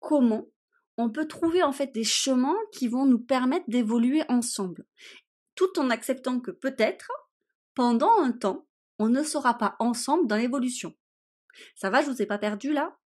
comment, 0.00 0.48
on 0.96 1.10
peut 1.10 1.28
trouver 1.28 1.62
en 1.62 1.72
fait 1.72 1.92
des 1.94 2.04
chemins 2.04 2.58
qui 2.72 2.88
vont 2.88 3.06
nous 3.06 3.20
permettre 3.20 3.64
d'évoluer 3.68 4.22
ensemble 4.28 4.84
tout 5.60 5.78
en 5.78 5.90
acceptant 5.90 6.40
que 6.40 6.50
peut-être, 6.50 7.10
pendant 7.74 8.18
un 8.18 8.32
temps, 8.32 8.66
on 8.98 9.10
ne 9.10 9.22
sera 9.22 9.58
pas 9.58 9.76
ensemble 9.78 10.26
dans 10.26 10.36
l'évolution. 10.36 10.96
Ça 11.74 11.90
va, 11.90 12.00
je 12.00 12.10
vous 12.10 12.22
ai 12.22 12.24
pas 12.24 12.38
perdu 12.38 12.72
là? 12.72 12.98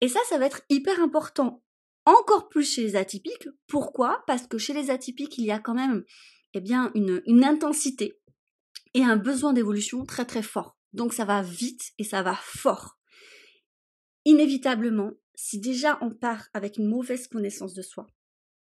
Et 0.00 0.08
ça, 0.08 0.18
ça 0.28 0.38
va 0.38 0.46
être 0.46 0.62
hyper 0.68 1.00
important. 1.00 1.62
Encore 2.04 2.48
plus 2.48 2.68
chez 2.68 2.82
les 2.82 2.96
atypiques. 2.96 3.48
Pourquoi? 3.68 4.24
Parce 4.26 4.48
que 4.48 4.58
chez 4.58 4.72
les 4.72 4.90
atypiques, 4.90 5.38
il 5.38 5.44
y 5.44 5.52
a 5.52 5.60
quand 5.60 5.74
même 5.74 6.04
eh 6.52 6.60
bien, 6.60 6.90
une, 6.96 7.22
une 7.26 7.44
intensité 7.44 8.18
et 8.94 9.04
un 9.04 9.16
besoin 9.16 9.52
d'évolution 9.52 10.04
très 10.04 10.24
très 10.24 10.42
fort. 10.42 10.76
Donc 10.94 11.12
ça 11.12 11.24
va 11.24 11.42
vite 11.42 11.92
et 11.98 12.04
ça 12.04 12.24
va 12.24 12.34
fort. 12.34 12.98
Inévitablement, 14.24 15.12
si 15.36 15.60
déjà 15.60 15.98
on 16.00 16.10
part 16.10 16.48
avec 16.54 16.78
une 16.78 16.88
mauvaise 16.88 17.28
connaissance 17.28 17.74
de 17.74 17.82
soi, 17.82 18.08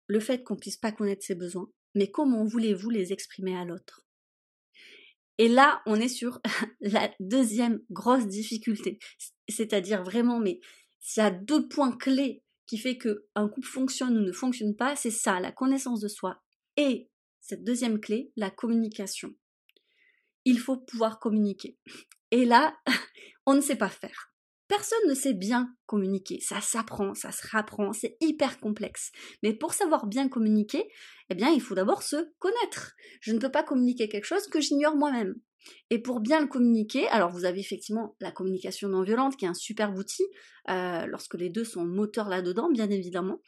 le 0.08 0.20
fait 0.20 0.42
qu'on 0.42 0.56
puisse 0.56 0.76
pas 0.76 0.92
connaître 0.92 1.24
ses 1.24 1.34
besoins, 1.34 1.70
mais 1.94 2.10
comment 2.10 2.44
voulez-vous 2.44 2.90
les 2.90 3.12
exprimer 3.12 3.56
à 3.56 3.64
l'autre? 3.64 4.04
Et 5.38 5.48
là, 5.48 5.82
on 5.86 5.96
est 5.96 6.08
sur 6.08 6.40
la 6.80 7.10
deuxième 7.20 7.80
grosse 7.90 8.26
difficulté, 8.26 8.98
c'est-à-dire 9.48 10.02
vraiment, 10.02 10.40
mais 10.40 10.60
s'il 11.00 11.22
y 11.22 11.26
a 11.26 11.30
deux 11.30 11.68
points 11.68 11.96
clés 11.96 12.42
qui 12.66 12.78
fait 12.78 12.96
que 12.96 13.26
un 13.34 13.48
couple 13.48 13.68
fonctionne 13.68 14.16
ou 14.18 14.20
ne 14.20 14.32
fonctionne 14.32 14.76
pas, 14.76 14.96
c'est 14.96 15.10
ça, 15.10 15.40
la 15.40 15.52
connaissance 15.52 16.00
de 16.00 16.08
soi 16.08 16.42
et 16.76 17.08
cette 17.40 17.64
deuxième 17.64 18.00
clé, 18.00 18.32
la 18.36 18.50
communication. 18.50 19.34
Il 20.44 20.58
faut 20.58 20.78
pouvoir 20.78 21.20
communiquer. 21.20 21.78
Et 22.30 22.44
là, 22.44 22.76
on 23.46 23.54
ne 23.54 23.60
sait 23.60 23.76
pas 23.76 23.88
faire. 23.88 24.33
Personne 24.66 25.08
ne 25.08 25.14
sait 25.14 25.34
bien 25.34 25.74
communiquer, 25.86 26.40
ça 26.40 26.60
s'apprend, 26.60 27.14
ça 27.14 27.32
se 27.32 27.46
rapprend, 27.48 27.92
c'est 27.92 28.16
hyper 28.20 28.60
complexe. 28.60 29.12
Mais 29.42 29.52
pour 29.52 29.74
savoir 29.74 30.06
bien 30.06 30.28
communiquer, 30.28 30.88
eh 31.28 31.34
bien, 31.34 31.50
il 31.50 31.60
faut 31.60 31.74
d'abord 31.74 32.02
se 32.02 32.16
connaître. 32.38 32.94
Je 33.20 33.32
ne 33.32 33.38
peux 33.38 33.50
pas 33.50 33.62
communiquer 33.62 34.08
quelque 34.08 34.24
chose 34.24 34.46
que 34.46 34.60
j'ignore 34.60 34.96
moi-même. 34.96 35.34
Et 35.90 35.98
pour 35.98 36.20
bien 36.20 36.40
le 36.40 36.46
communiquer, 36.46 37.08
alors 37.08 37.30
vous 37.30 37.44
avez 37.44 37.60
effectivement 37.60 38.16
la 38.20 38.30
communication 38.30 38.88
non 38.88 39.02
violente 39.02 39.36
qui 39.36 39.44
est 39.44 39.48
un 39.48 39.54
super 39.54 39.94
outil, 39.94 40.24
euh, 40.70 41.06
lorsque 41.06 41.34
les 41.34 41.50
deux 41.50 41.64
sont 41.64 41.84
moteurs 41.84 42.28
là-dedans, 42.28 42.70
bien 42.70 42.90
évidemment. 42.90 43.40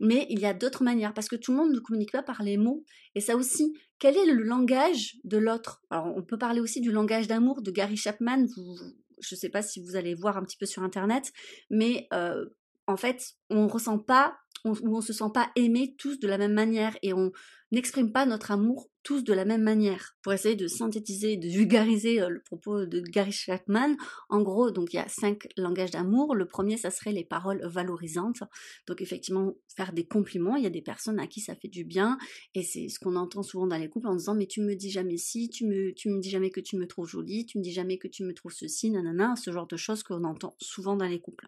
Mais 0.00 0.26
il 0.30 0.40
y 0.40 0.46
a 0.46 0.54
d'autres 0.54 0.82
manières, 0.82 1.14
parce 1.14 1.28
que 1.28 1.36
tout 1.36 1.52
le 1.52 1.58
monde 1.58 1.72
ne 1.72 1.80
communique 1.80 2.12
pas 2.12 2.22
par 2.22 2.42
les 2.42 2.56
mots. 2.56 2.84
Et 3.14 3.20
ça 3.20 3.36
aussi, 3.36 3.76
quel 3.98 4.16
est 4.16 4.26
le 4.26 4.42
langage 4.42 5.16
de 5.24 5.38
l'autre? 5.38 5.82
Alors 5.90 6.12
on 6.16 6.22
peut 6.22 6.38
parler 6.38 6.60
aussi 6.60 6.80
du 6.80 6.92
langage 6.92 7.26
d'amour 7.26 7.62
de 7.62 7.70
Gary 7.70 7.96
Chapman, 7.96 8.44
vous, 8.56 8.76
je 9.20 9.34
ne 9.34 9.38
sais 9.38 9.48
pas 9.48 9.62
si 9.62 9.80
vous 9.80 9.96
allez 9.96 10.14
voir 10.14 10.36
un 10.36 10.42
petit 10.42 10.56
peu 10.56 10.66
sur 10.66 10.82
internet, 10.82 11.32
mais 11.70 12.06
euh, 12.12 12.46
en 12.86 12.96
fait, 12.96 13.34
on 13.50 13.66
ressent 13.66 13.98
pas, 13.98 14.36
on, 14.64 14.72
on 14.84 15.00
se 15.00 15.12
sent 15.12 15.30
pas 15.32 15.50
aimé 15.56 15.94
tous 15.98 16.18
de 16.18 16.28
la 16.28 16.38
même 16.38 16.52
manière 16.52 16.96
et 17.02 17.12
on 17.12 17.32
n'exprime 17.72 18.12
pas 18.12 18.26
notre 18.26 18.50
amour 18.50 18.90
tous 19.04 19.22
de 19.22 19.32
la 19.32 19.44
même 19.44 19.62
manière. 19.62 20.16
Pour 20.22 20.32
essayer 20.32 20.56
de 20.56 20.66
synthétiser, 20.66 21.36
de 21.36 21.46
vulgariser 21.46 22.18
le 22.28 22.40
propos 22.40 22.86
de 22.86 23.00
Gary 23.00 23.32
Chapman, 23.32 23.94
en 24.28 24.42
gros, 24.42 24.70
donc 24.70 24.92
il 24.92 24.96
y 24.96 25.00
a 25.00 25.08
cinq 25.08 25.46
langages 25.56 25.92
d'amour. 25.92 26.34
Le 26.34 26.46
premier, 26.46 26.76
ça 26.76 26.90
serait 26.90 27.12
les 27.12 27.24
paroles 27.24 27.60
valorisantes. 27.64 28.42
Donc 28.88 29.00
effectivement, 29.00 29.54
faire 29.76 29.92
des 29.92 30.06
compliments. 30.06 30.56
Il 30.56 30.64
y 30.64 30.66
a 30.66 30.70
des 30.70 30.82
personnes 30.82 31.20
à 31.20 31.26
qui 31.26 31.40
ça 31.40 31.54
fait 31.54 31.68
du 31.68 31.84
bien, 31.84 32.18
et 32.54 32.62
c'est 32.62 32.88
ce 32.88 32.98
qu'on 32.98 33.16
entend 33.16 33.42
souvent 33.42 33.66
dans 33.66 33.76
les 33.76 33.88
couples 33.88 34.08
en 34.08 34.16
disant 34.16 34.34
mais 34.34 34.46
tu 34.46 34.60
me 34.62 34.74
dis 34.74 34.90
jamais 34.90 35.16
si, 35.16 35.48
tu 35.50 35.66
me, 35.66 35.92
tu 35.92 36.08
me 36.08 36.20
dis 36.20 36.30
jamais 36.30 36.50
que 36.50 36.60
tu 36.60 36.76
me 36.76 36.86
trouves 36.86 37.08
jolie, 37.08 37.46
tu 37.46 37.58
me 37.58 37.62
dis 37.62 37.72
jamais 37.72 37.98
que 37.98 38.08
tu 38.08 38.24
me 38.24 38.32
trouves 38.32 38.52
ceci, 38.52 38.90
nanana, 38.90 39.34
ce 39.36 39.52
genre 39.52 39.66
de 39.66 39.76
choses 39.76 40.02
qu'on 40.02 40.24
entend 40.24 40.56
souvent 40.60 40.96
dans 40.96 41.06
les 41.06 41.20
couples. 41.20 41.46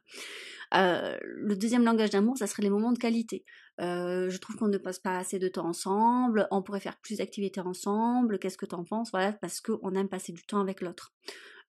Euh, 0.74 1.16
le 1.22 1.56
deuxième 1.56 1.84
langage 1.84 2.10
d'amour, 2.10 2.36
ça 2.36 2.46
serait 2.46 2.62
les 2.62 2.70
moments 2.70 2.92
de 2.92 2.98
qualité. 2.98 3.44
Euh, 3.80 4.30
je 4.30 4.38
trouve 4.38 4.56
qu'on 4.56 4.68
ne 4.68 4.78
passe 4.78 4.98
pas 4.98 5.18
assez 5.18 5.38
de 5.38 5.48
temps 5.48 5.66
ensemble, 5.66 6.48
on 6.50 6.62
pourrait 6.62 6.80
faire 6.80 6.96
plus 6.98 7.18
d'activités 7.18 7.45
ensemble, 7.58 8.38
qu'est-ce 8.38 8.58
que 8.58 8.66
tu 8.66 8.74
en 8.74 8.84
penses 8.84 9.10
Voilà, 9.10 9.32
parce 9.32 9.60
qu'on 9.60 9.94
aime 9.94 10.08
passer 10.08 10.32
du 10.32 10.44
temps 10.44 10.60
avec 10.60 10.80
l'autre. 10.80 11.12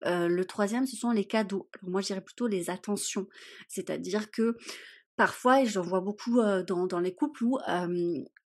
Euh, 0.04 0.28
le 0.28 0.44
troisième, 0.44 0.86
ce 0.86 0.96
sont 0.96 1.10
les 1.10 1.24
cadeaux. 1.24 1.68
Moi, 1.82 2.00
je 2.00 2.08
dirais 2.08 2.20
plutôt 2.20 2.46
les 2.46 2.70
attentions. 2.70 3.26
C'est-à-dire 3.68 4.30
que 4.30 4.56
parfois, 5.16 5.62
et 5.62 5.66
j'en 5.66 5.82
vois 5.82 6.00
beaucoup 6.00 6.40
dans, 6.66 6.86
dans, 6.86 7.00
les 7.00 7.14
couples 7.14 7.44
où 7.44 7.58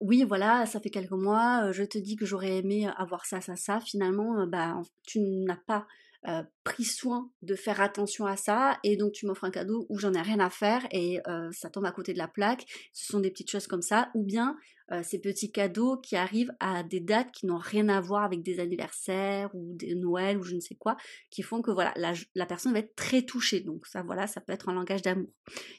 oui, 0.00 0.24
voilà, 0.24 0.66
ça 0.66 0.80
fait 0.80 0.90
quelques 0.90 1.12
mois, 1.12 1.72
je 1.72 1.82
te 1.82 1.96
dis 1.96 2.16
que 2.16 2.26
j'aurais 2.26 2.58
aimé 2.58 2.88
avoir 2.96 3.24
ça, 3.24 3.40
ça, 3.40 3.56
ça. 3.56 3.80
Finalement, 3.80 4.46
bah, 4.46 4.82
tu 5.06 5.20
n'as 5.20 5.56
pas 5.56 5.86
pris 6.64 6.84
soin 6.84 7.30
de 7.42 7.54
faire 7.54 7.80
attention 7.80 8.26
à 8.26 8.36
ça 8.36 8.78
et 8.82 8.96
donc 8.96 9.12
tu 9.12 9.26
m'offres 9.26 9.44
un 9.44 9.50
cadeau 9.50 9.86
où 9.88 9.98
j'en 9.98 10.12
ai 10.12 10.20
rien 10.20 10.40
à 10.40 10.50
faire 10.50 10.86
et 10.90 11.20
ça 11.52 11.70
tombe 11.70 11.84
à 11.84 11.92
côté 11.92 12.12
de 12.12 12.18
la 12.18 12.28
plaque. 12.28 12.64
Ce 12.92 13.06
sont 13.06 13.20
des 13.20 13.30
petites 13.30 13.50
choses 13.50 13.66
comme 13.66 13.82
ça 13.82 14.10
ou 14.14 14.24
bien 14.24 14.56
ces 15.02 15.20
petits 15.20 15.52
cadeaux 15.52 15.96
qui 15.98 16.16
arrivent 16.16 16.52
à 16.60 16.82
des 16.82 17.00
dates 17.00 17.30
qui 17.32 17.46
n'ont 17.46 17.58
rien 17.58 17.88
à 17.88 18.00
voir 18.00 18.24
avec 18.24 18.42
des 18.42 18.60
anniversaires 18.60 19.50
ou 19.54 19.74
des 19.74 19.94
Noël 19.94 20.38
ou 20.38 20.42
je 20.42 20.54
ne 20.54 20.60
sais 20.60 20.74
quoi 20.74 20.96
qui 21.30 21.42
font 21.42 21.62
que 21.62 21.70
voilà 21.70 21.92
la, 21.96 22.12
la 22.34 22.46
personne 22.46 22.72
va 22.72 22.80
être 22.80 22.94
très 22.96 23.22
touchée. 23.22 23.60
Donc 23.60 23.86
ça 23.86 24.02
voilà 24.02 24.26
ça 24.26 24.40
peut 24.40 24.52
être 24.52 24.68
un 24.68 24.74
langage 24.74 25.02
d'amour. 25.02 25.30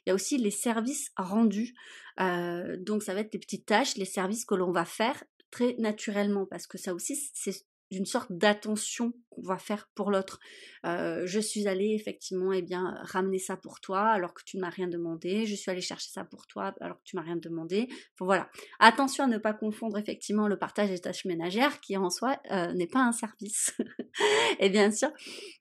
Il 0.05 0.09
y 0.09 0.11
a 0.11 0.15
aussi 0.15 0.37
les 0.37 0.51
services 0.51 1.11
rendus. 1.17 1.73
donc 2.17 3.03
ça 3.03 3.13
va 3.13 3.19
être 3.19 3.31
des 3.31 3.39
petites 3.39 3.65
tâches, 3.65 3.95
les 3.95 4.05
services 4.05 4.45
que 4.45 4.55
l'on 4.55 4.71
va 4.71 4.85
faire 4.85 5.21
très 5.51 5.75
naturellement 5.77 6.45
parce 6.45 6.67
que 6.67 6.77
ça 6.77 6.93
aussi 6.93 7.15
c'est 7.33 7.65
d'une 7.91 8.05
sorte 8.05 8.31
d'attention 8.31 9.13
qu'on 9.29 9.41
va 9.41 9.57
faire 9.57 9.89
pour 9.95 10.11
l'autre. 10.11 10.39
Euh, 10.85 11.25
je 11.25 11.39
suis 11.39 11.67
allée 11.67 11.93
effectivement 11.93 12.51
eh 12.51 12.61
bien 12.61 12.97
ramener 13.03 13.39
ça 13.39 13.55
pour 13.55 13.79
toi 13.79 14.01
alors 14.01 14.33
que 14.33 14.43
tu 14.43 14.57
ne 14.57 14.61
m'as 14.61 14.69
rien 14.69 14.87
demandé. 14.87 15.45
Je 15.45 15.55
suis 15.55 15.71
allée 15.71 15.81
chercher 15.81 16.09
ça 16.09 16.23
pour 16.23 16.47
toi 16.47 16.73
alors 16.81 16.97
que 16.97 17.03
tu 17.03 17.15
m'as 17.15 17.21
rien 17.21 17.37
demandé. 17.37 17.87
voilà. 18.19 18.49
Attention 18.79 19.25
à 19.25 19.27
ne 19.27 19.37
pas 19.37 19.53
confondre 19.53 19.97
effectivement 19.97 20.47
le 20.47 20.57
partage 20.57 20.89
des 20.89 20.99
tâches 20.99 21.25
ménagères 21.25 21.79
qui 21.79 21.95
en 21.97 22.09
soi 22.09 22.39
euh, 22.51 22.73
n'est 22.73 22.87
pas 22.87 23.01
un 23.01 23.11
service. 23.11 23.75
et 24.59 24.69
bien 24.69 24.91
sûr, 24.91 25.09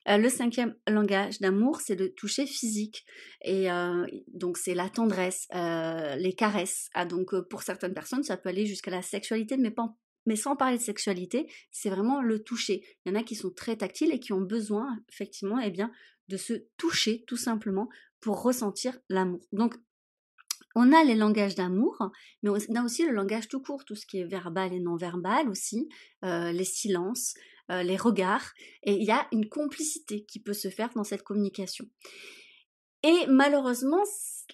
euh, 0.09 0.17
le 0.17 0.29
cinquième 0.29 0.75
langage 0.87 1.39
d'amour, 1.39 1.81
c'est 1.81 1.95
le 1.95 2.13
toucher 2.13 2.45
physique. 2.45 3.05
Et 3.43 3.67
donc 4.33 4.57
c'est 4.57 4.73
la 4.73 4.89
tendresse, 4.89 5.47
les 5.53 6.33
caresses. 6.35 6.89
Ah, 6.93 7.05
donc 7.05 7.33
pour 7.49 7.61
certaines 7.61 7.93
personnes, 7.93 8.23
ça 8.23 8.35
peut 8.35 8.49
aller 8.49 8.65
jusqu'à 8.65 8.91
la 8.91 9.01
sexualité, 9.01 9.57
mais 9.57 9.71
pas, 9.71 9.95
mais 10.27 10.35
sans 10.35 10.55
parler 10.55 10.77
de 10.77 10.83
sexualité, 10.83 11.51
c'est 11.71 11.89
vraiment 11.89 12.21
le 12.21 12.43
toucher. 12.43 12.83
Il 13.05 13.11
y 13.11 13.15
en 13.15 13.19
a 13.19 13.23
qui 13.23 13.33
sont 13.33 13.49
très 13.49 13.77
tactiles 13.77 14.13
et 14.13 14.19
qui 14.19 14.33
ont 14.33 14.41
besoin, 14.41 14.99
effectivement, 15.09 15.57
eh 15.59 15.73
de 16.27 16.37
se 16.37 16.53
toucher 16.75 17.23
tout 17.25 17.37
simplement 17.37 17.89
pour 18.19 18.43
ressentir 18.43 18.99
l'amour. 19.09 19.39
Donc, 19.53 19.75
on 20.75 20.91
a 20.91 21.03
les 21.03 21.15
langages 21.15 21.55
d'amour, 21.55 22.11
mais 22.43 22.49
on 22.49 22.75
a 22.75 22.83
aussi 22.83 23.05
le 23.05 23.13
langage 23.13 23.47
tout 23.47 23.61
court, 23.61 23.85
tout 23.85 23.95
ce 23.95 24.05
qui 24.05 24.19
est 24.19 24.25
verbal 24.25 24.73
et 24.73 24.79
non 24.79 24.97
verbal 24.97 25.49
aussi, 25.49 25.87
euh, 26.23 26.51
les 26.51 26.65
silences, 26.65 27.33
euh, 27.71 27.81
les 27.81 27.97
regards, 27.97 28.51
et 28.83 28.93
il 28.93 29.03
y 29.03 29.11
a 29.11 29.27
une 29.31 29.47
complicité 29.47 30.25
qui 30.25 30.39
peut 30.39 30.53
se 30.53 30.69
faire 30.69 30.89
dans 30.93 31.03
cette 31.05 31.23
communication. 31.23 31.85
Et 33.03 33.25
malheureusement, 33.27 34.03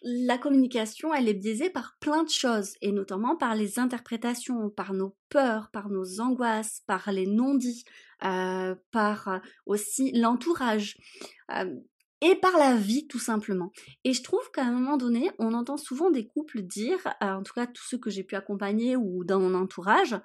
la 0.02 0.38
communication, 0.38 1.14
elle 1.14 1.30
est 1.30 1.34
biaisée 1.34 1.70
par 1.70 1.96
plein 2.00 2.24
de 2.24 2.30
choses, 2.30 2.74
et 2.82 2.92
notamment 2.92 3.36
par 3.36 3.56
les 3.56 3.80
interprétations, 3.80 4.70
par 4.70 4.94
nos 4.94 5.16
peurs, 5.30 5.70
par 5.72 5.90
nos 5.90 6.20
angoisses, 6.20 6.82
par 6.86 7.12
les 7.12 7.26
non-dits, 7.26 7.86
euh, 8.24 8.76
par 8.92 9.28
euh, 9.28 9.40
aussi 9.66 10.12
l'entourage. 10.12 10.98
Euh, 11.52 11.74
et 12.24 12.36
par 12.36 12.58
la 12.58 12.75
vie 12.75 13.06
tout 13.06 13.20
simplement. 13.20 13.74
Et 14.06 14.13
je 14.13 14.24
trouve 14.24 14.50
qu'à 14.51 14.63
un 14.63 14.72
moment 14.72 14.96
donné, 14.96 15.30
on 15.39 15.53
entend 15.53 15.75
souvent 15.75 16.10
des 16.10 16.25
couples 16.25 16.62
dire, 16.62 16.98
en 17.20 17.44
tout 17.44 17.53
cas 17.53 17.68
tous 17.68 17.84
ceux 17.84 17.98
que 17.98 18.10
j'ai 18.10 18.24
pu 18.24 18.36
accompagner 18.36 18.96
ou 18.96 19.25
dans 19.25 19.42
mon 19.42 19.53
entourage, 19.53 20.15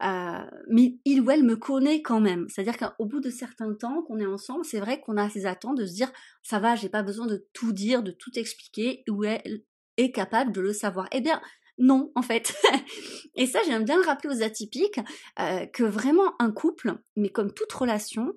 mais 0.00 0.98
il 1.04 1.20
ou 1.20 1.32
elle 1.32 1.42
me 1.42 1.56
connaît 1.56 2.00
quand 2.00 2.20
même. 2.20 2.46
C'est-à-dire 2.48 2.78
qu'au 2.78 3.06
bout 3.06 3.18
de 3.18 3.28
certains 3.28 3.74
temps 3.74 4.02
qu'on 4.02 4.20
est 4.20 4.26
ensemble, 4.26 4.64
c'est 4.64 4.78
vrai 4.78 5.00
qu'on 5.00 5.16
a 5.16 5.28
ces 5.28 5.46
attentes 5.46 5.78
de 5.78 5.84
se 5.84 5.94
dire, 5.94 6.12
ça 6.44 6.60
va, 6.60 6.76
j'ai 6.76 6.88
pas 6.88 7.02
besoin 7.02 7.26
de 7.26 7.44
tout 7.52 7.72
dire, 7.72 8.04
de 8.04 8.12
tout 8.12 8.38
expliquer, 8.38 9.02
ou 9.10 9.24
elle 9.24 9.64
est 9.96 10.12
capable 10.12 10.52
de 10.52 10.60
le 10.60 10.72
savoir. 10.72 11.08
Eh 11.10 11.20
bien, 11.20 11.42
non, 11.76 12.12
en 12.14 12.22
fait. 12.22 12.54
Et 13.34 13.46
ça, 13.46 13.58
j'aime 13.66 13.84
bien 13.84 13.96
le 13.96 14.06
rappeler 14.06 14.32
aux 14.32 14.42
atypiques, 14.44 15.00
que 15.36 15.82
vraiment 15.82 16.40
un 16.40 16.52
couple, 16.52 16.94
mais 17.16 17.30
comme 17.30 17.52
toute 17.52 17.72
relation, 17.72 18.32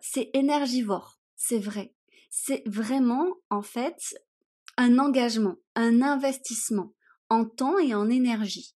c'est 0.00 0.30
énergivore. 0.32 1.18
C'est 1.36 1.58
vrai 1.58 1.92
c'est 2.30 2.62
vraiment 2.66 3.34
en 3.50 3.62
fait 3.62 3.96
un 4.76 4.98
engagement, 4.98 5.56
un 5.74 6.02
investissement 6.02 6.94
en 7.30 7.44
temps 7.44 7.78
et 7.78 7.94
en 7.94 8.08
énergie. 8.08 8.74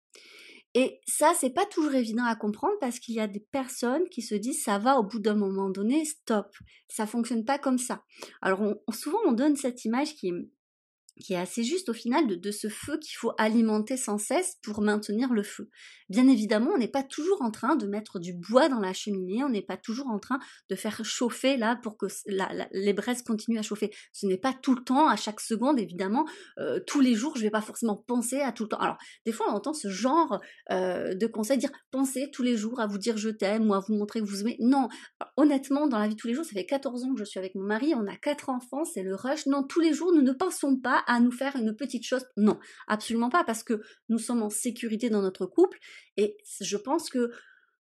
Et 0.75 1.00
ça, 1.07 1.33
c'est 1.35 1.50
pas 1.50 1.67
toujours 1.67 1.95
évident 1.95 2.25
à 2.25 2.37
comprendre 2.37 2.75
parce 2.81 2.99
qu'il 2.99 3.14
y 3.14 3.21
a 3.21 3.26
des 3.26 3.40
personnes 3.40 4.09
qui 4.11 4.23
se 4.23 4.35
disent 4.35 4.62
ça 4.62 4.78
va 4.78 4.99
au 4.99 5.02
bout 5.02 5.19
d'un 5.19 5.35
moment 5.35 5.71
donné, 5.71 6.05
stop, 6.05 6.47
ça 6.88 7.07
fonctionne 7.07 7.45
pas 7.45 7.59
comme 7.59 7.78
ça. 7.78 8.05
Alors 8.43 8.61
souvent 8.90 9.19
on 9.26 9.33
donne 9.33 9.57
cette 9.57 9.85
image 9.85 10.14
qui 10.14 10.28
est 10.28 10.49
qui 11.18 11.34
est 11.34 11.38
assez 11.38 11.64
juste 11.64 11.88
au 11.88 11.92
final 11.92 12.26
de, 12.26 12.50
ce 12.50 12.68
feu 12.68 12.98
qu'il 12.98 13.16
faut 13.16 13.32
alimenter 13.38 13.96
sans 13.96 14.18
cesse 14.18 14.56
pour 14.62 14.80
maintenir 14.80 15.32
le 15.32 15.42
feu. 15.42 15.68
Bien 16.08 16.26
évidemment, 16.26 16.70
on 16.75 16.78
n'est 16.78 16.88
pas 16.88 17.02
toujours 17.02 17.42
en 17.42 17.50
train 17.50 17.76
de 17.76 17.87
mettre 17.87 18.18
du 18.18 18.32
bois 18.32 18.68
dans 18.68 18.80
la 18.80 18.94
cheminée, 18.94 19.44
on 19.44 19.50
n'est 19.50 19.62
pas 19.62 19.76
toujours 19.76 20.06
en 20.06 20.18
train 20.18 20.38
de 20.70 20.75
faire 20.75 21.04
chauffer 21.04 21.56
là 21.56 21.76
pour 21.76 21.98
que 21.98 22.06
les 22.72 22.92
braises 22.94 23.22
continuent 23.22 23.58
à 23.58 23.62
chauffer. 23.62 23.90
Ce 24.12 24.26
n'est 24.26 24.38
pas 24.38 24.54
tout 24.54 24.75
le 24.75 24.82
temps, 24.82 25.08
à 25.08 25.16
chaque 25.16 25.40
seconde, 25.40 25.78
évidemment, 25.78 26.26
euh, 26.58 26.80
tous 26.87 27.00
les 27.00 27.14
jours, 27.14 27.34
je 27.34 27.40
ne 27.40 27.44
vais 27.44 27.50
pas 27.50 27.60
forcément 27.60 27.96
penser 27.96 28.40
à 28.40 28.52
tout 28.52 28.64
le 28.64 28.70
temps. 28.70 28.78
Alors, 28.78 28.96
des 29.26 29.32
fois, 29.32 29.46
on 29.50 29.52
entend 29.52 29.75
ce 29.75 29.88
genre 29.88 30.40
euh, 30.70 31.14
de 31.14 31.26
conseil 31.26 31.58
dire 31.58 31.70
pensez 31.90 32.30
tous 32.32 32.42
les 32.42 32.56
jours 32.56 32.80
à 32.80 32.87
vous 32.87 32.98
dire 32.98 33.18
je 33.18 33.28
t'aime 33.28 33.68
ou 33.68 33.75
à 33.75 33.80
vous 33.80 33.94
montrer 33.94 34.20
que 34.20 34.25
vous 34.25 34.40
aimez. 34.40 34.56
Non, 34.60 34.88
honnêtement, 35.37 35.88
dans 35.88 35.98
la 35.98 36.08
vie 36.08 36.14
de 36.14 36.20
tous 36.20 36.28
les 36.28 36.34
jours, 36.34 36.44
ça 36.44 36.52
fait 36.52 36.66
14 36.66 37.04
ans 37.04 37.12
que 37.12 37.18
je 37.18 37.25
suis 37.25 37.38
avec 37.38 37.54
mon 37.54 37.64
mari, 37.64 37.94
on 37.94 38.06
a 38.06 38.16
quatre 38.16 38.48
enfants, 38.48 38.84
c'est 38.84 39.02
le 39.02 39.14
rush. 39.14 39.46
Non, 39.46 39.62
tous 39.62 39.80
les 39.80 39.92
jours, 39.92 40.12
nous 40.14 40.22
ne 40.22 40.32
pensons 40.32 40.76
pas 40.76 41.04
à 41.08 41.18
nous 41.18 41.32
faire 41.32 41.56
une 41.56 41.74
petite 41.74 42.04
chose. 42.04 42.24
Non, 42.36 42.60
absolument 42.86 43.30
pas, 43.30 43.42
parce 43.42 43.64
que 43.64 43.82
nous 44.08 44.18
sommes 44.18 44.42
en 44.42 44.50
sécurité 44.50 45.10
dans 45.10 45.22
notre 45.22 45.46
couple 45.46 45.78
et 46.16 46.36
je 46.60 46.76
pense 46.76 47.10
que 47.10 47.32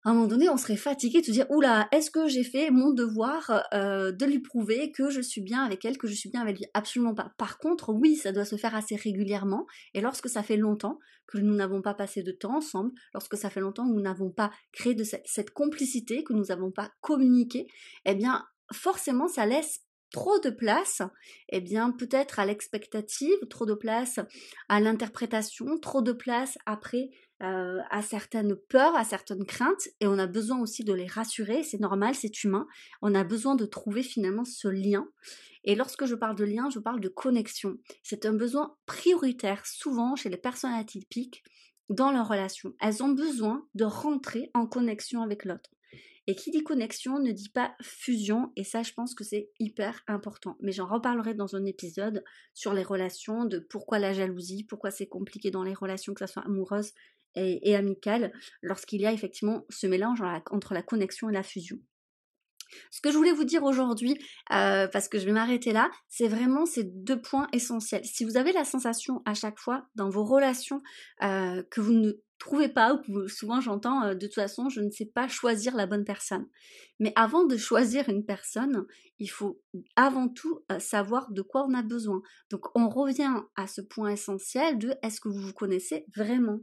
à 0.05 0.09
un 0.09 0.13
moment 0.15 0.27
donné, 0.27 0.49
on 0.49 0.57
serait 0.57 0.75
fatigué 0.75 1.21
de 1.21 1.25
se 1.25 1.31
dire 1.31 1.45
oula, 1.49 1.87
est-ce 1.93 2.11
que 2.11 2.27
j'ai 2.27 2.43
fait 2.43 2.71
mon 2.71 2.91
devoir 2.91 3.63
euh, 3.73 4.11
de 4.11 4.25
lui 4.25 4.39
prouver 4.39 4.91
que 4.91 5.09
je 5.09 5.21
suis 5.21 5.39
bien 5.39 5.63
avec 5.63 5.85
elle, 5.85 5.97
que 5.97 6.07
je 6.07 6.13
suis 6.13 6.29
bien 6.29 6.41
avec 6.41 6.57
lui? 6.57 6.65
Absolument 6.73 7.15
pas. 7.15 7.31
Par 7.37 7.57
contre, 7.57 7.93
oui, 7.93 8.17
ça 8.17 8.33
doit 8.33 8.43
se 8.43 8.57
faire 8.57 8.75
assez 8.75 8.97
régulièrement. 8.97 9.65
Et 9.93 10.01
lorsque 10.01 10.27
ça 10.27 10.43
fait 10.43 10.57
longtemps 10.57 10.99
que 11.25 11.37
nous 11.37 11.55
n'avons 11.55 11.81
pas 11.81 11.93
passé 11.93 12.21
de 12.21 12.33
temps 12.33 12.57
ensemble, 12.57 12.91
lorsque 13.13 13.37
ça 13.37 13.49
fait 13.49 13.61
longtemps 13.61 13.87
que 13.87 13.93
nous 13.93 14.01
n'avons 14.01 14.29
pas 14.29 14.51
créé 14.73 14.93
de 14.93 15.05
cette, 15.05 15.23
cette 15.25 15.51
complicité, 15.51 16.25
que 16.25 16.33
nous 16.33 16.45
n'avons 16.45 16.71
pas 16.71 16.91
communiqué, 16.99 17.67
eh 18.03 18.13
bien, 18.13 18.43
forcément, 18.73 19.29
ça 19.29 19.45
laisse 19.45 19.83
trop 20.13 20.39
de 20.39 20.51
place, 20.51 21.01
eh 21.49 21.59
bien 21.59 21.91
peut-être 21.91 22.39
à 22.39 22.45
l'expectative, 22.45 23.35
trop 23.49 23.65
de 23.65 23.73
place 23.73 24.19
à 24.69 24.79
l'interprétation, 24.79 25.77
trop 25.79 26.01
de 26.01 26.13
place 26.13 26.57
après 26.65 27.09
euh, 27.41 27.79
à 27.89 28.01
certaines 28.01 28.55
peurs, 28.55 28.95
à 28.95 29.03
certaines 29.03 29.45
craintes, 29.45 29.89
et 29.99 30.07
on 30.07 30.17
a 30.19 30.27
besoin 30.27 30.61
aussi 30.61 30.85
de 30.85 30.93
les 30.93 31.07
rassurer, 31.07 31.63
c'est 31.63 31.79
normal, 31.79 32.15
c'est 32.15 32.43
humain, 32.43 32.67
on 33.01 33.13
a 33.15 33.23
besoin 33.25 33.55
de 33.55 33.65
trouver 33.65 34.03
finalement 34.03 34.45
ce 34.45 34.69
lien. 34.69 35.09
Et 35.65 35.75
lorsque 35.75 36.05
je 36.05 36.15
parle 36.15 36.35
de 36.35 36.45
lien, 36.45 36.69
je 36.69 36.79
parle 36.79 36.99
de 36.99 37.09
connexion. 37.09 37.77
C'est 38.03 38.25
un 38.25 38.33
besoin 38.33 38.75
prioritaire 38.85 39.65
souvent 39.65 40.15
chez 40.15 40.29
les 40.29 40.37
personnes 40.37 40.73
atypiques 40.73 41.43
dans 41.89 42.11
leur 42.11 42.27
relation. 42.27 42.73
Elles 42.79 43.01
ont 43.01 43.09
besoin 43.09 43.67
de 43.73 43.85
rentrer 43.85 44.51
en 44.53 44.67
connexion 44.67 45.21
avec 45.21 45.43
l'autre. 45.43 45.71
Et 46.25 46.35
qui 46.35 46.51
dit 46.51 46.63
connexion 46.63 47.19
ne 47.19 47.31
dit 47.31 47.49
pas 47.49 47.75
fusion, 47.81 48.53
et 48.55 48.63
ça 48.63 48.81
je 48.81 48.93
pense 48.93 49.13
que 49.13 49.23
c'est 49.23 49.49
hyper 49.59 50.01
important. 50.07 50.57
Mais 50.61 50.71
j'en 50.71 50.87
reparlerai 50.87 51.33
dans 51.33 51.55
un 51.55 51.65
épisode 51.65 52.23
sur 52.53 52.73
les 52.73 52.83
relations, 52.83 53.45
de 53.45 53.59
pourquoi 53.59 53.99
la 53.99 54.13
jalousie, 54.13 54.63
pourquoi 54.63 54.89
c'est 54.91 55.07
compliqué 55.07 55.51
dans 55.51 55.63
les 55.63 55.73
relations, 55.73 56.13
que 56.13 56.25
ce 56.25 56.31
soit 56.31 56.45
amoureuses 56.45 56.93
et, 57.35 57.75
amicales, 57.75 58.31
lorsqu'il 58.61 59.01
y 59.01 59.05
a 59.05 59.11
effectivement 59.11 59.65
ce 59.69 59.87
mélange 59.87 60.21
entre 60.51 60.73
la 60.73 60.83
connexion 60.83 61.29
et 61.29 61.33
la 61.33 61.43
fusion. 61.43 61.79
Ce 62.91 63.01
que 63.01 63.11
je 63.11 63.17
voulais 63.17 63.31
vous 63.31 63.43
dire 63.43 63.63
aujourd'hui, 63.63 64.17
euh, 64.51 64.87
parce 64.87 65.07
que 65.07 65.19
je 65.19 65.25
vais 65.25 65.31
m'arrêter 65.31 65.73
là, 65.73 65.89
c'est 66.07 66.27
vraiment 66.27 66.65
ces 66.65 66.83
deux 66.83 67.21
points 67.21 67.47
essentiels. 67.53 68.05
Si 68.05 68.25
vous 68.25 68.37
avez 68.37 68.51
la 68.51 68.65
sensation 68.65 69.21
à 69.25 69.33
chaque 69.33 69.59
fois 69.59 69.87
dans 69.95 70.09
vos 70.09 70.23
relations 70.23 70.81
euh, 71.23 71.63
que 71.71 71.81
vous 71.81 71.93
ne 71.93 72.11
trouvez 72.39 72.69
pas, 72.69 73.01
ou 73.07 73.27
souvent 73.27 73.61
j'entends 73.61 74.03
euh, 74.03 74.13
de 74.15 74.25
toute 74.25 74.35
façon 74.35 74.69
je 74.69 74.81
ne 74.81 74.91
sais 74.91 75.05
pas 75.05 75.27
choisir 75.27 75.75
la 75.75 75.85
bonne 75.85 76.03
personne. 76.03 76.47
Mais 76.99 77.13
avant 77.15 77.45
de 77.45 77.57
choisir 77.57 78.09
une 78.09 78.25
personne, 78.25 78.85
il 79.19 79.27
faut 79.27 79.61
avant 79.95 80.29
tout 80.29 80.61
savoir 80.79 81.31
de 81.31 81.41
quoi 81.41 81.65
on 81.67 81.73
a 81.73 81.83
besoin. 81.83 82.21
Donc 82.49 82.65
on 82.75 82.89
revient 82.89 83.33
à 83.55 83.67
ce 83.67 83.81
point 83.81 84.09
essentiel 84.09 84.77
de 84.77 84.93
est-ce 85.01 85.19
que 85.19 85.29
vous 85.29 85.39
vous 85.39 85.53
connaissez 85.53 86.05
vraiment? 86.15 86.59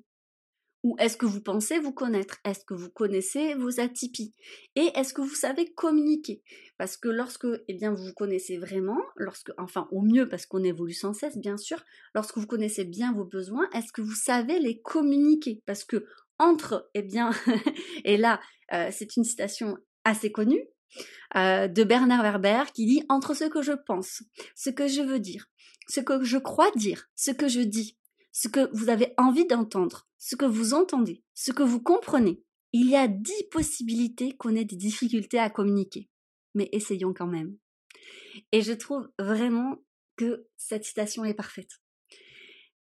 Ou 0.82 0.96
est-ce 0.99 1.16
que 1.16 1.26
vous 1.26 1.40
pensez 1.40 1.78
vous 1.78 1.92
connaître? 1.92 2.38
Est-ce 2.44 2.64
que 2.64 2.75
vous 2.75 2.88
connaissez 2.88 3.54
vos 3.54 3.80
atypies? 3.80 4.32
Et 4.76 4.90
est-ce 4.94 5.12
que 5.12 5.20
vous 5.20 5.34
savez 5.34 5.72
communiquer? 5.72 6.42
Parce 6.78 6.96
que 6.96 7.08
lorsque 7.08 7.46
eh 7.68 7.75
bien, 7.75 7.92
vous 7.92 8.04
vous 8.04 8.14
connaissez 8.14 8.56
vraiment, 8.56 9.00
lorsque, 9.16 9.52
enfin 9.58 9.88
au 9.90 10.00
mieux 10.00 10.28
parce 10.28 10.46
qu'on 10.46 10.64
évolue 10.64 10.94
sans 10.94 11.12
cesse 11.12 11.37
bien 11.37 11.58
sûr, 11.58 11.84
lorsque 12.14 12.38
vous 12.38 12.46
connaissez 12.46 12.84
bien 12.84 13.12
vos 13.12 13.25
besoins, 13.25 13.68
est-ce 13.75 13.92
que 13.92 14.00
vous 14.00 14.14
savez 14.14 14.58
les 14.58 14.80
communiquer? 14.80 15.62
Parce 15.66 15.84
que 15.84 16.06
entre, 16.38 16.88
eh 16.94 17.02
bien, 17.02 17.30
et 18.04 18.16
là 18.16 18.40
euh, 18.72 18.88
c'est 18.90 19.16
une 19.16 19.25
citation 19.25 19.76
assez 20.04 20.32
connue, 20.32 20.64
euh, 21.37 21.68
de 21.68 21.84
Bernard 21.84 22.22
Werber 22.22 22.64
qui 22.72 22.87
dit 22.87 23.04
entre 23.08 23.34
ce 23.34 23.44
que 23.44 23.62
je 23.62 23.72
pense, 23.72 24.22
ce 24.56 24.70
que 24.70 24.88
je 24.88 25.02
veux 25.02 25.20
dire, 25.20 25.46
ce 25.88 26.00
que 26.00 26.25
je 26.25 26.38
crois 26.38 26.70
dire, 26.75 27.08
ce 27.14 27.30
que 27.30 27.49
je 27.49 27.60
dis, 27.60 27.96
ce 28.32 28.49
que 28.49 28.70
vous 28.72 28.88
avez 28.88 29.12
envie 29.16 29.46
d'entendre, 29.46 30.08
ce 30.18 30.37
que 30.37 30.44
vous 30.44 30.75
entendez, 30.75 31.22
ce 31.34 31.52
que 31.52 31.62
vous 31.62 31.80
comprenez. 31.80 32.42
Il 32.72 32.88
y 32.88 32.96
a 32.96 33.08
dix 33.08 33.44
possibilités 33.50 34.37
qu'on 34.37 34.54
ait 34.54 34.64
des 34.64 34.76
difficultés 34.76 35.38
à 35.38 35.50
communiquer. 35.50 36.08
Mais 36.54 36.68
essayons 36.72 37.12
quand 37.12 37.26
même. 37.26 37.56
Et 38.52 38.62
je 38.62 38.72
trouve 38.72 39.10
vraiment 39.18 39.82
que 40.16 40.46
cette 40.56 40.84
citation 40.84 41.25
est 41.25 41.34
parfaite. 41.34 41.80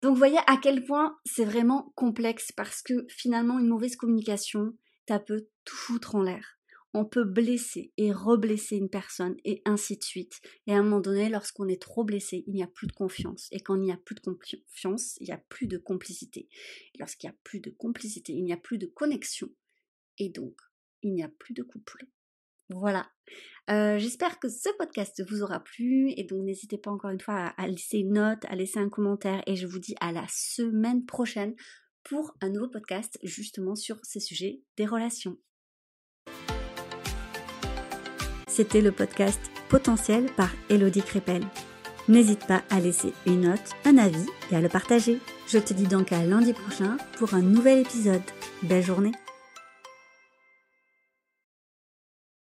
Donc 0.03 0.17
voyez 0.17 0.39
à 0.47 0.57
quel 0.57 0.85
point 0.85 1.17
c'est 1.25 1.45
vraiment 1.45 1.93
complexe 1.95 2.51
parce 2.53 2.83
que 2.83 3.07
finalement 3.09 3.59
une 3.59 3.69
mauvaise 3.69 3.97
communication, 3.97 4.77
ça 5.09 5.21
peut 5.21 5.47
tout 5.65 5.77
foutre 5.77 6.17
en 6.17 6.23
l'air 6.23 6.59
on 6.95 7.05
peut 7.05 7.25
blesser 7.25 7.93
et 7.97 8.13
reblesser 8.13 8.77
une 8.77 8.91
personne 8.91 9.37
et 9.45 9.63
ainsi 9.65 9.97
de 9.97 10.03
suite. 10.03 10.41
Et 10.67 10.73
à 10.73 10.79
un 10.79 10.83
moment 10.83 11.01
donné, 11.01 11.29
lorsqu'on 11.29 11.69
est 11.69 11.81
trop 11.81 12.05
blessé, 12.05 12.45
il 12.47 12.55
n'y 12.55 12.63
a 12.63 12.67
plus 12.67 12.87
de 12.87 12.93
confiance. 12.93 13.49
Et 13.51 13.61
quand 13.61 13.77
il 13.77 13.83
n'y 13.83 13.93
a 13.93 13.97
plus 13.97 14.15
de 14.15 14.21
confiance, 14.21 15.17
il 15.21 15.25
n'y 15.25 15.33
a 15.33 15.43
plus 15.49 15.67
de 15.67 15.79
complicité. 15.79 16.49
Lorsqu'il 16.99 17.29
n'y 17.29 17.35
a 17.35 17.39
plus 17.45 17.61
de 17.61 17.71
complicité, 17.71 18.33
il 18.33 18.45
n'y 18.45 18.53
a 18.53 18.59
plus 18.59 18.79
de 18.79 18.87
connexion. 18.87 19.49
Et 20.19 20.29
donc, 20.29 20.55
il 21.03 21.15
n'y 21.15 21.23
a 21.23 21.29
plus 21.29 21.55
de 21.55 21.63
couple. 21.63 22.07
Voilà. 22.69 23.11
Euh, 23.71 23.99
j'espère 23.99 24.39
que 24.39 24.49
ce 24.49 24.69
podcast 24.79 25.23
vous 25.29 25.43
aura 25.43 25.61
plu 25.61 26.13
et 26.17 26.25
donc 26.25 26.45
n'hésitez 26.45 26.79
pas 26.79 26.91
encore 26.91 27.11
une 27.11 27.21
fois 27.21 27.55
à 27.57 27.69
laisser 27.69 27.99
une 27.99 28.15
note, 28.15 28.45
à 28.47 28.57
laisser 28.57 28.79
un 28.79 28.89
commentaire 28.89 29.43
et 29.47 29.57
je 29.57 29.67
vous 29.67 29.79
dis 29.79 29.95
à 30.01 30.11
la 30.11 30.27
semaine 30.29 31.05
prochaine 31.05 31.55
pour 32.03 32.37
un 32.41 32.51
nouveau 32.51 32.69
podcast 32.69 33.19
justement 33.23 33.77
sur 33.77 33.99
ces 34.05 34.21
sujets 34.21 34.63
des 34.77 34.87
relations. 34.87 35.39
C'était 38.55 38.83
le 38.83 38.93
podcast 38.93 39.41
Potentiel 39.71 40.27
par 40.37 40.51
Elodie 40.69 41.01
Crépel. 41.01 41.43
N'hésite 42.07 42.47
pas 42.47 42.61
à 42.69 42.81
laisser 42.81 43.15
une 43.25 43.49
note, 43.49 43.71
un 43.87 43.97
avis 43.97 44.27
et 44.51 44.57
à 44.57 44.61
le 44.61 44.69
partager. 44.69 45.21
Je 45.49 45.57
te 45.57 45.73
dis 45.73 45.87
donc 45.87 46.13
à 46.13 46.23
lundi 46.23 46.53
prochain 46.53 46.99
pour 47.17 47.33
un 47.33 47.41
nouvel 47.41 47.79
épisode. 47.79 48.21
Belle 48.63 48.85
journée 48.85 49.13